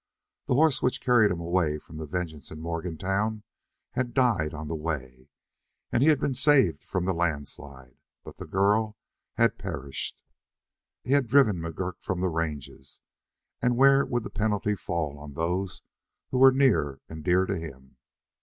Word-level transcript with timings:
The 0.47 0.55
horse 0.55 0.81
which 0.81 0.99
carried 0.99 1.29
him 1.29 1.39
away 1.39 1.77
from 1.77 1.97
the 1.97 2.07
vengeance 2.07 2.49
in 2.49 2.59
Morgantown 2.59 3.43
had 3.91 4.15
died 4.15 4.51
on 4.51 4.67
the 4.67 4.75
way 4.75 5.29
and 5.91 6.01
he 6.01 6.09
had 6.09 6.19
been 6.19 6.33
saved 6.33 6.83
from 6.83 7.05
the 7.05 7.13
landslide, 7.13 7.97
but 8.23 8.37
the 8.37 8.47
girl 8.47 8.97
had 9.35 9.59
perished. 9.59 10.23
He 11.03 11.11
had 11.11 11.27
driven 11.27 11.59
McGurk 11.59 12.01
from 12.01 12.19
the 12.19 12.29
ranges, 12.29 12.99
and 13.61 13.77
where 13.77 14.03
would 14.03 14.23
the 14.23 14.31
penalty 14.31 14.73
fall 14.75 15.19
on 15.19 15.35
those 15.35 15.83
who 16.31 16.39
were 16.39 16.51
near 16.51 16.99
and 17.07 17.23
dear 17.23 17.45
to 17.45 17.55
him? 17.55 17.97